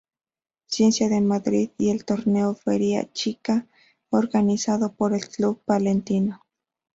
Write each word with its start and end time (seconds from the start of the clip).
Ciencias 0.65 1.11
de 1.11 1.21
Madrid 1.21 1.69
y 1.77 1.91
el 1.91 2.05
"Torneo 2.05 2.55
Feria 2.55 3.13
Chica" 3.13 3.67
organizado 4.09 4.93
por 4.93 5.13
el 5.13 5.29
Club 5.29 5.61
Palentino. 5.63 6.41